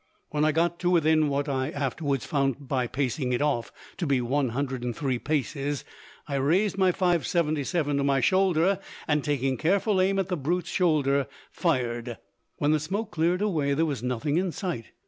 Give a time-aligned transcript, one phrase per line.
[0.31, 4.19] When I got to within what I afterwards found by pacing it off to be
[4.19, 5.85] 103 paces,
[6.27, 11.27] I raised my .577 to my shoulder, and, taking careful aim at the brute's shoulder,
[11.51, 12.17] fired.
[12.57, 14.85] When the smoke cleared away there was nothing in sight.